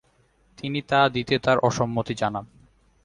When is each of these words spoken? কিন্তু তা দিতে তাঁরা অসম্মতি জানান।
কিন্তু 0.57 0.81
তা 0.89 0.99
দিতে 1.09 1.35
তাঁরা 1.39 1.61
অসম্মতি 1.63 2.13
জানান। 2.13 2.45